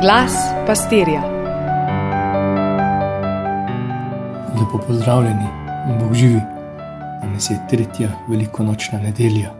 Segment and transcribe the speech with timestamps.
[0.00, 0.32] Glas
[0.66, 1.22] pastirja.
[4.58, 5.46] Lepo pozdravljeni,
[6.00, 6.40] Bog živi.
[7.22, 9.50] Danes je tretja velikonočna nedelja.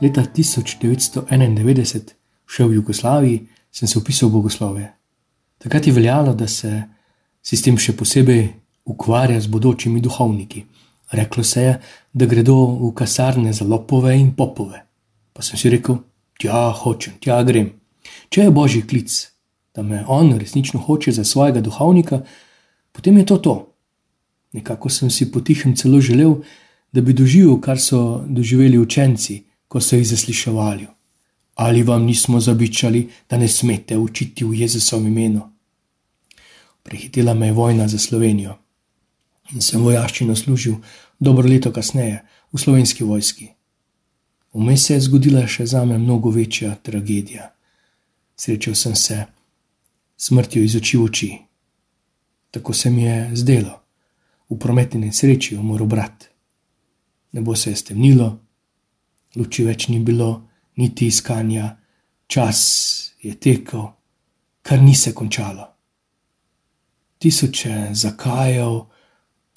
[0.00, 2.00] Leta 1991,
[2.46, 4.88] še v Jugoslaviji, sem se upisal v bogoslove.
[5.58, 6.82] Takrat je veljalo, da se
[7.42, 8.48] sistem še posebej
[8.88, 10.64] ukvarja z bodočimi duhovniki.
[11.12, 11.76] Reklo se je,
[12.12, 14.80] da gredo v kasarne za lopove in popove.
[15.36, 16.00] Pa sem si rekel,
[16.40, 17.74] tja hočem, tja grem.
[18.32, 19.33] Če je božji klic,
[19.74, 22.22] da me on resnično hoče za svojega duhovnika,
[22.92, 23.74] potem je to to.
[24.52, 26.34] Nekako sem si potihem celo želel,
[26.92, 30.86] da bi doživel, kar so doživeli učenci, ko so jih zasliševali.
[31.54, 35.42] Ali vam nismo zabičali, da ne smete učiti v Jezusovem imenu?
[36.82, 38.58] Prehitela me je vojna za Slovenijo
[39.54, 40.74] in sem vojaščino služil
[41.20, 43.48] dobro leto kasneje v slovenski vojski.
[44.54, 47.50] Vmes se je zgodila še za me mnogo večja tragedija.
[48.36, 49.24] Srečal sem se
[50.16, 51.30] smrtjo iz oči v oči.
[52.50, 53.80] Tako se mi je zdelo,
[54.50, 56.24] v prometni nesreči umrl brat.
[57.32, 58.38] Nebo se je stemnilo,
[59.36, 61.76] luči več ni bilo, niti iskanja,
[62.26, 62.58] čas
[63.22, 63.88] je tekel,
[64.62, 65.66] kar ni se končalo.
[67.18, 68.80] Tisoče zakajev,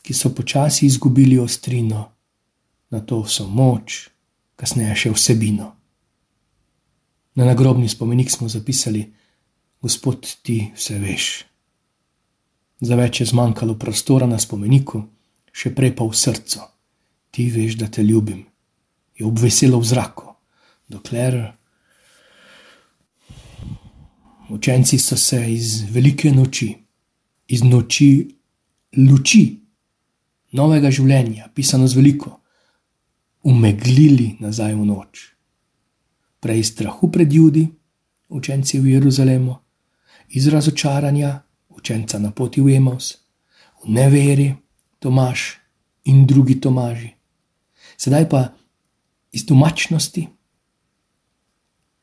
[0.01, 2.05] ki so počasi izgubili ostrino,
[2.89, 4.07] na to so moč,
[4.55, 5.71] kasneje še vsebino.
[7.35, 9.03] Na nagrobni spomenik smo zapisali:
[9.87, 11.25] Gospod, ti vse veš.
[12.83, 14.99] Za več je zmanjkalo prostora na spomeniku,
[15.55, 16.59] še prej pa v srcu.
[17.31, 18.41] Ti veš, da te ljubim,
[19.15, 20.33] je obveselo v zraku,
[20.91, 21.37] dokler.
[24.51, 26.67] Učenci so se iz velike noči,
[27.55, 28.09] iz noči
[28.99, 29.45] luči,
[30.51, 32.33] novega življenja, pisano z veliko,
[33.47, 35.23] umeglili nazaj v noč.
[36.43, 37.69] Prej strahu pred ljudmi,
[38.35, 39.55] učenci v Jeruzalemu,
[40.27, 43.15] iz razočaranja, učenca na poti v Emaus,
[43.83, 44.55] v neveri,
[44.99, 45.59] Tomaš
[46.05, 47.11] in drugi Tomaži.
[47.97, 48.47] Sedaj pa
[49.31, 50.27] iz domačnosti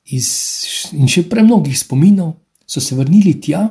[0.05, 0.29] iz,
[0.93, 2.35] in še premnogih spominov
[2.67, 3.67] so se vrnili tja,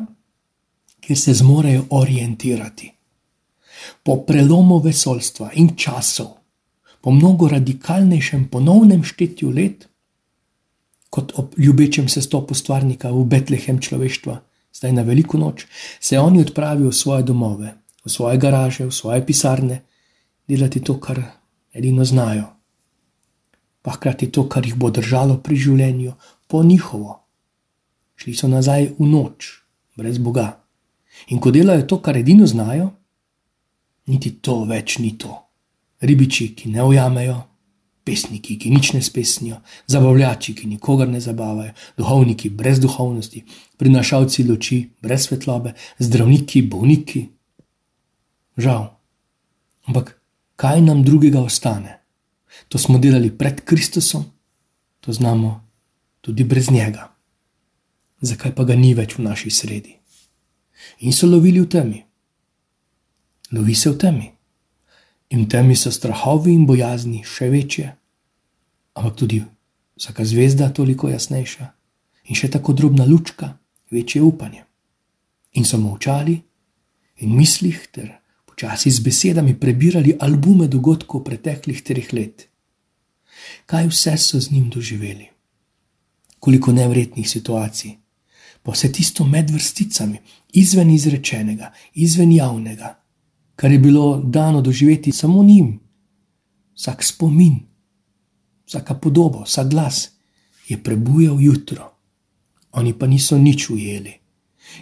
[1.03, 2.93] kjer se zmorejo orientirati
[4.03, 6.29] po prelomu vesolstva in časov,
[7.03, 9.87] po mnogo radikalnejšem ponovnem štetju let,
[11.13, 14.39] kot ob ljubečem sestopu stvarnika v Betlehem človeštva,
[14.73, 15.67] zdaj na veliko noč,
[16.01, 17.75] se oni odpravijo v svoje domove,
[18.05, 19.83] v svoje garaže, v svoje pisarne,
[20.49, 21.21] delati to, kar
[21.73, 22.49] edino znajo.
[23.85, 26.15] Pa hkrati to, kar jih bo držalo pri življenju,
[26.49, 27.19] po njihovo.
[28.17, 29.53] Šli so nazaj v noč,
[29.97, 30.65] brez Boga.
[31.29, 32.89] In ko delajo to, kar edino znajo,
[34.09, 35.37] niti to več ni to.
[36.01, 37.37] Ribiči, ki ne ujamejo,
[38.03, 43.43] pesniki, ki nič ne spesnijo, zabavljači, ki nikogar ne zabavajo, duhovniki brez duhovnosti,
[43.77, 47.25] prinašalci luči brez svetlobe, zdravniki, bolniki.
[48.57, 48.87] Žal.
[49.87, 50.13] Ampak
[50.55, 51.99] kaj nam drugega ostane?
[52.69, 54.25] To smo delali pred Kristusom,
[55.01, 55.59] to znamo
[56.21, 57.09] tudi brez njega.
[58.21, 59.97] Zakaj pa ga ni več v naši sredi?
[61.03, 62.03] In so lovili v temi
[63.53, 64.32] lovi se v temi.
[65.29, 67.87] In v temi so strahovi in bojazni še večje,
[68.93, 69.41] ampak tudi
[69.97, 71.69] vsaka zvezda toliko jasnejša
[72.29, 73.57] in še tako drobna lučka,
[73.91, 74.63] večje upanje.
[75.53, 76.35] In so molčali
[77.21, 78.09] in mislih ter
[78.45, 82.49] počasi z besedami prebirali albume dogodkov preteklih treh let.
[83.65, 85.29] Kaj vse so z njim doživeli?
[86.39, 87.97] Koliko nevretnih situacij,
[88.63, 90.19] pa vse tisto med vrsticami,
[90.53, 93.02] izven izrečenega, izven javnega
[93.55, 95.79] kar je bilo dano doživeti samo njim.
[96.75, 97.59] Vsak spomin,
[98.65, 100.09] vsaka podoba, vsak glas
[100.67, 101.91] je prebujal jutro,
[102.71, 104.13] oni pa niso nič ujeli.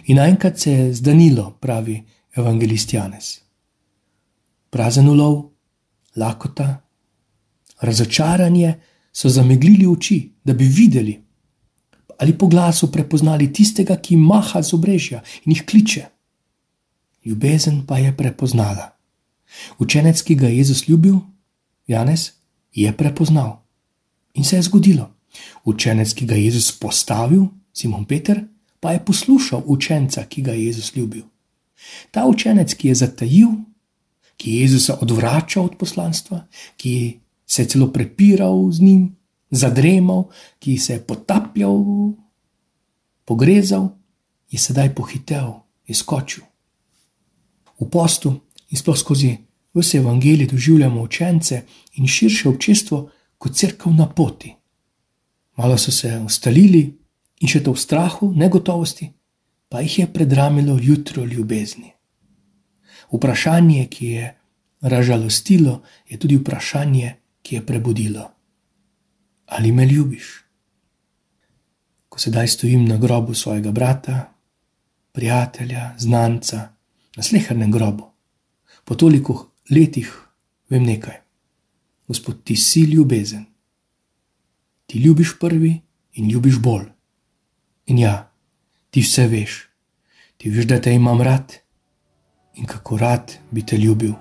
[0.06, 2.02] In naenkrat se je zdanilo, pravi
[2.36, 3.38] evangelist Janes.
[4.70, 5.50] Prazen ulov,
[6.16, 6.80] lakota,
[7.80, 8.74] razočaranje
[9.12, 11.22] so zameglili oči, da bi videli
[12.22, 16.04] ali po glasu prepoznali tistega, ki maha z obrežja in jih kliče
[17.24, 18.90] ljubezen pa je prepoznala.
[19.78, 21.18] Učenec, ki ga je Jezus ljubil,
[21.86, 22.30] Janez,
[22.72, 23.62] je prepoznal.
[24.34, 25.10] In se je zgodilo.
[25.64, 28.44] Učenec, ki ga je Jezus postavil, Simon Peter,
[28.80, 31.22] pa je poslušal učenca, ki ga je Jezus ljubil.
[32.10, 33.50] Ta učenec, ki je zatajil,
[34.36, 36.46] ki je Jezusa odvračal od poslanstva,
[36.76, 39.16] ki se je celo prepiral z njim,
[39.50, 40.28] zadremal,
[40.58, 41.84] ki se je potapljal,
[43.24, 43.92] pogrezal,
[44.50, 46.51] je sedaj pohitel, je skočil
[47.82, 48.32] v postu
[48.70, 49.36] in sploh skozi
[49.74, 51.62] vse evangelije doživljamo učence
[51.92, 54.54] in širše občestvo kot crkv na poti.
[55.56, 56.98] Malo so se ustalili
[57.40, 59.10] in še to v strahu, negotovosti,
[59.68, 61.92] pa jih je predramilo jutro ljubezni.
[63.12, 64.34] Vprašanje, ki je
[64.80, 68.30] razžalostilo, je tudi vprašanje, ki je prebudilo.
[69.46, 70.44] Ali me ljubiš?
[72.08, 74.32] Ko sedaj stojim na grobu svojega brata,
[75.12, 76.71] prijatelja, znanca,
[77.16, 78.08] na slehrnem grobu,
[78.84, 80.10] po toliko letih
[80.70, 81.20] vem nekaj.
[82.08, 83.44] Gospod, ti si ljubezen.
[84.86, 85.80] Ti ljubiš prvi
[86.12, 86.88] in ljubiš bolj.
[87.86, 88.32] In ja,
[88.90, 89.68] ti vse veš,
[90.36, 91.54] ti veš, da te imam rad
[92.54, 94.12] in kako rad bi te ljubil.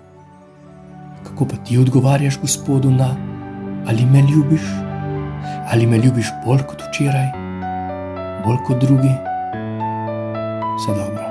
[1.24, 3.16] Kako pa ti odgovarjaš, Gospodu, na
[3.88, 4.62] ali me ljubiš,
[5.72, 7.28] ali me ljubiš bolj kot včeraj,
[8.46, 9.16] bolj kot drugi?
[10.78, 11.31] Vse dobro.